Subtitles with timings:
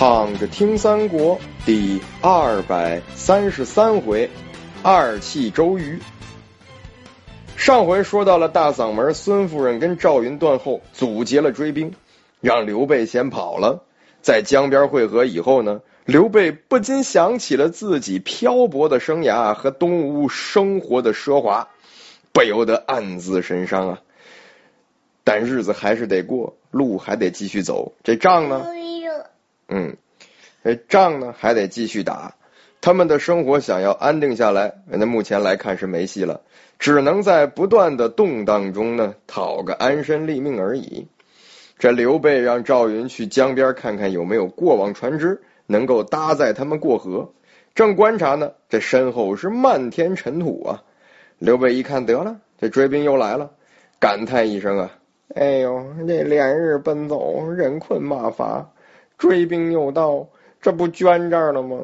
[0.00, 4.30] 躺着听三国第二百三十三回，
[4.82, 5.98] 二气周瑜。
[7.54, 11.92] 上回说到了大嗓门孙夫人跟赵云断后，阻截了追兵，
[12.40, 13.84] 让刘备先跑了。
[14.22, 21.68] 在江边汇合以后呢，刘备不禁想起了自己漂泊的生涯和东吴生活的奢华，
[22.32, 24.00] 不由得暗自神伤啊。
[25.24, 28.64] 但日子还是得过，路还得继续走，这仗呢？
[29.70, 29.96] 嗯，
[30.64, 32.34] 这仗呢还得继续打，
[32.80, 36.40] 他们的生活想要安定下来，那目前来看是没戏了，
[36.80, 41.06] 只能在不断的动荡中呢讨个安身立命而已。
[41.78, 47.32] 这刘备让赵云去江边看看有没有过往船只能够搭载他们过河，
[47.76, 50.82] 正观察呢，这身后是漫天尘土啊！
[51.38, 53.52] 刘备一看，得了，这追兵又来了，
[54.00, 54.90] 感叹一声啊
[55.34, 58.68] ：“哎呦，这连日奔走，人困马乏。”
[59.20, 60.26] 追兵又到，
[60.60, 61.78] 这不捐这儿了吗？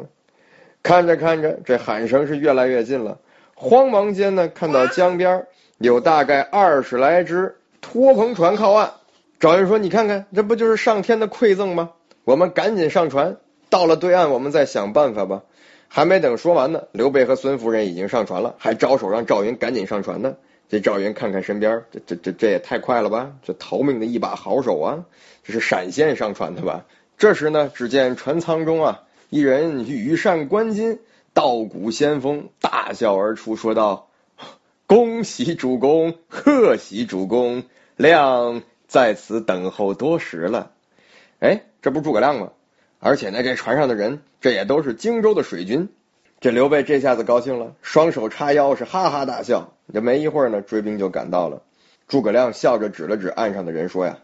[0.83, 3.19] 看着看着，这喊声是越来越近了。
[3.55, 5.47] 慌忙间呢，看到江边
[5.79, 8.93] 有大概二十来只拖篷船靠岸。
[9.39, 11.91] 赵云说：“你看看，这不就是上天的馈赠吗？
[12.25, 13.37] 我们赶紧上船，
[13.69, 15.43] 到了对岸，我们再想办法吧。”
[15.89, 20.37] 还没等说完呢，刘备和孙夫人已经上船了，还招手让赵云赶紧上船呢。
[20.69, 23.33] 这赵云看看身边，这这这这也太快了吧！
[23.45, 25.05] 这逃命的一把好手啊，
[25.45, 26.87] 这是闪现上船的吧？
[27.19, 30.99] 这时呢，只见船舱中啊，一人羽扇纶巾，
[31.33, 34.09] 道骨仙风，大笑而出，说道
[34.87, 37.65] ：“恭喜主公，贺喜主公，
[37.97, 40.73] 亮在此等候多时了。”
[41.41, 42.53] 哎，这不诸葛亮吗？
[43.01, 45.89] 而且呢，这船上的人，这也都是荆州的水军。
[46.41, 49.73] 这刘备这下子高兴了，双手叉腰，是哈哈大笑。
[49.95, 51.63] 这没一会儿呢，追兵就赶到了。
[52.09, 54.19] 诸葛亮笑着指了指岸上的人，说：“呀，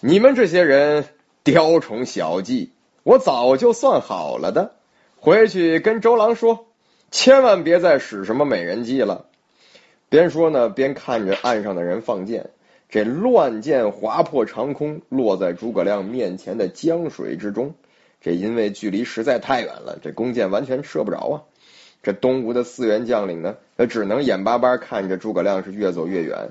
[0.00, 1.04] 你们这些人。”
[1.44, 2.72] 雕虫小技，
[3.02, 4.72] 我早就算好了的。
[5.16, 6.66] 回去跟周郎说，
[7.10, 9.26] 千万别再使什么美人计了。
[10.08, 12.50] 边说呢，边看着岸上的人放箭。
[12.90, 17.74] 这乱箭划破长空，落在诸葛亮面前的江水之中。
[18.20, 21.42] 这因为距离实在太远了，这弓箭完全射不着啊。
[22.02, 26.50] 这东吴的四员将领呢，那只能眼巴巴看着诸葛亮是越走越远。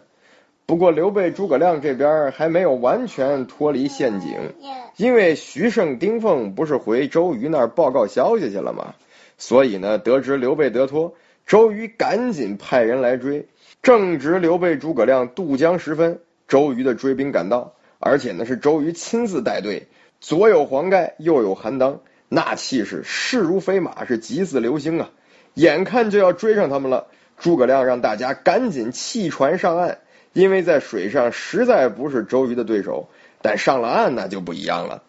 [0.67, 4.53] 不过刘备、诸葛亮这边还没有完全脱离陷阱，
[4.97, 8.93] 因为徐盛、丁奉不是回周瑜那儿报告消息去了吗？
[9.37, 13.47] 所以呢，得知刘备得脱，周瑜赶紧派人来追。
[13.81, 16.19] 正值刘备、诸葛亮渡江时分，
[16.49, 19.87] 周瑜的追兵赶到，而且呢是周瑜亲自带队，
[20.19, 25.11] 左有黄盖，右有韩当，那气势势如飞马，是急似流星啊！
[25.53, 27.07] 眼看就要追上他们了，
[27.37, 29.99] 诸葛亮让大家赶紧弃船上岸。
[30.37, 33.09] 因为在水上实在不是周瑜的对手，
[33.41, 35.01] 但上了岸那就不一样了。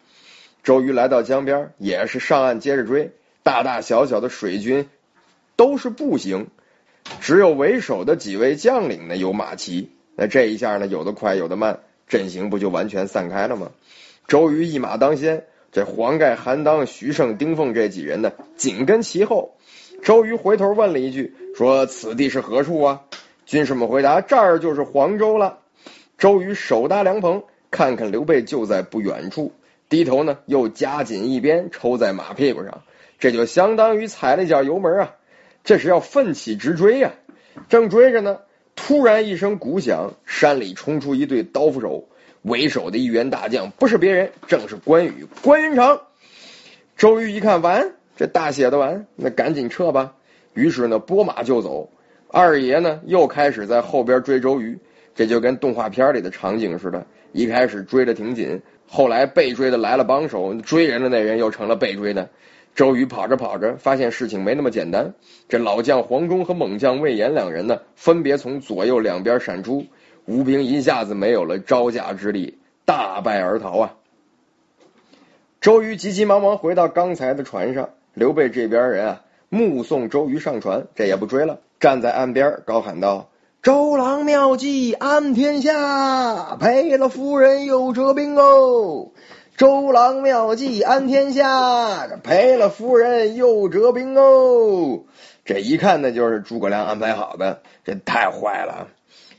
[0.62, 3.12] 周瑜来到江边，也是上岸接着追。
[3.42, 4.88] 大大小小的水军
[5.54, 6.46] 都是步行，
[7.20, 9.90] 只有为首的几位将领呢有马骑。
[10.16, 13.70] 那这一下呢，有的快，有的慢，阵型不就完全散开了吗？
[14.28, 19.58] 周瑜一马当先，这黄盖、韩当、徐盛、丁奉这几人呢紧跟其后。
[20.02, 23.02] 周瑜回头问了一句，说：“此地是何处啊？”
[23.48, 25.60] 军士们回答：“这儿就是黄州了。”
[26.18, 29.52] 周瑜手搭凉棚，看看刘备就在不远处，
[29.88, 32.82] 低头呢又夹紧一鞭抽在马屁股上，
[33.18, 35.14] 这就相当于踩了一脚油门啊！
[35.64, 37.12] 这是要奋起直追呀！
[37.70, 38.40] 正追着呢，
[38.76, 42.06] 突然一声鼓响，山里冲出一队刀斧手，
[42.42, 46.02] 为首的一员大将不是别人，正是关羽关云长。
[46.98, 50.16] 周瑜一看完，这大写的完，那赶紧撤吧。
[50.52, 51.88] 于是呢，拨马就走。
[52.30, 54.78] 二爷呢，又开始在后边追周瑜，
[55.14, 57.06] 这就跟动画片里的场景似的。
[57.32, 62.28] 一开始追的挺紧，后来被追的来了帮手，追人的那人又成了被追的。
[62.74, 65.14] 周瑜跑着跑着，发现事情没那么简单。
[65.48, 69.86] 这老将黄忠和猛将魏延两人呢，分别从左右两边闪出，
[70.26, 73.94] 吴兵一下子没有了招架之力，大败而逃啊！
[75.60, 81.60] 周瑜急急忙忙回到刚才的船上，刘备这边人啊，目送周瑜上船，这也不追了。
[81.80, 83.30] 站在岸边高喊道
[83.62, 89.10] ：“周郎妙计安天下，赔了夫人又折兵哦！
[89.56, 95.04] 周郎妙计安天下，赔了夫人又折兵哦！”
[95.46, 98.88] 这一看呢，就是诸葛亮安排好的，这太坏了！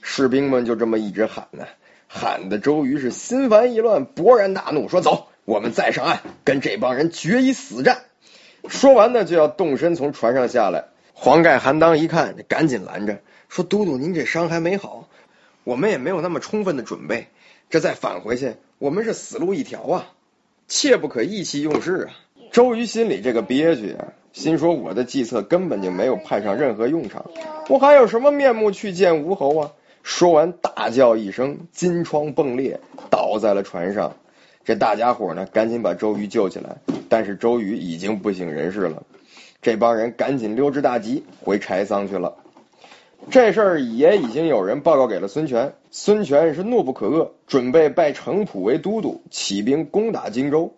[0.01, 1.65] 士兵们就这么一直喊呢，
[2.07, 8.03] 喊的周瑜是心烦意乱，勃然大怒，说：“走，我们再上岸，跟这帮人决一死战！”
[8.69, 10.85] 说完呢，就要动身从船上下来。
[11.21, 13.19] 黄盖、韩当一看，赶紧拦着，
[13.49, 15.09] 说：“都督，您这伤还没好，
[15.65, 17.27] 我们也没有那么充分的准备，
[17.69, 20.13] 这再返回去，我们是死路一条啊！”
[20.69, 22.15] 切不可意气用事啊！
[22.53, 27.25] 周瑜心里这个憋屈啊，心说我的计策根本就没有派上任何用场，
[27.67, 29.71] 我还有什么面目去见吴侯啊？
[30.03, 32.79] 说完，大叫一声，金疮迸裂，
[33.09, 34.15] 倒在了船上。
[34.63, 36.77] 这大家伙呢，赶紧把周瑜救起来，
[37.09, 39.03] 但是周瑜已经不省人事了。
[39.61, 42.35] 这帮人赶紧溜之大吉，回柴桑去了。
[43.29, 50.73] 这事儿也已经有人报告给了孙权，孙权是怒不可遏，准备拜程普为都督，起兵攻打荆州。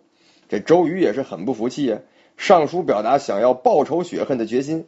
[0.48, 1.98] 这周瑜也是很不服气呀，
[2.36, 4.86] 上书表达想要报仇雪恨的决心。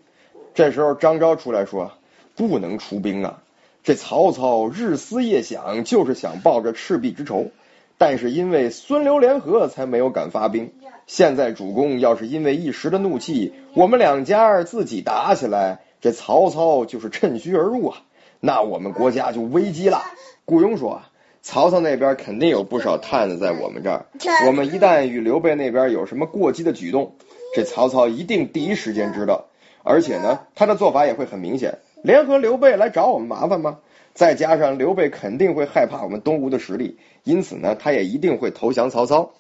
[0.55, 1.93] 这时候张昭出来说
[2.35, 3.43] ：“不能出兵啊！
[3.85, 7.51] 这曹操日思夜想，就是想报这赤壁之仇，
[7.99, 10.73] 但是因为孙刘联合，才没有敢发兵。”
[11.07, 17.99] 现在主公要是因为一时的怒气，我们两家自己打起来，这曹操就是趁虚而入啊，
[18.41, 20.03] 那我们国家就危机了。
[20.47, 21.11] 顾雍说啊，
[21.43, 24.07] 曹操那边肯定有不少探子在我们这儿，
[24.47, 27.17] 我们一旦与刘备那边有什么过激的举动，
[27.55, 29.49] 这曹操一定第一时间知道，
[29.83, 33.81] 而且呢，他的做法也会很明显，联合刘备来找我们麻烦吗？
[34.15, 39.33] 再加上刘备肯定会害怕我们东吴的实力，因此呢，他也一定会投降曹操。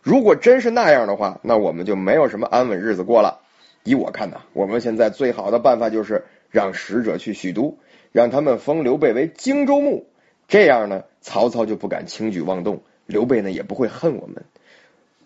[0.00, 3.40] 如果真是那样的话，那我们就没有什么安稳日子过了。
[3.84, 7.76] 依我看呢，我们现在最好的办法就是让使者去许都，
[8.10, 10.06] 让他们封刘备为荆州牧，
[10.48, 14.44] 这样呢，曹操就不敢轻举妄动，刘备呢也不会恨我们。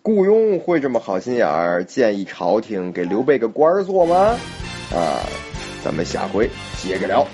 [0.03, 4.37] 雇佣会这么好心眼儿，建议朝廷给刘备个官儿做吗？
[4.93, 5.23] 啊，
[5.83, 7.25] 咱们下回接着聊。